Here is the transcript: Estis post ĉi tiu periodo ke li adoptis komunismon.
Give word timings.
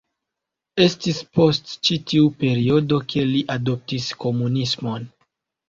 Estis 0.85 1.19
post 1.39 1.69
ĉi 1.89 1.99
tiu 2.13 2.33
periodo 2.41 3.01
ke 3.13 3.29
li 3.35 3.45
adoptis 3.59 4.11
komunismon. 4.27 5.09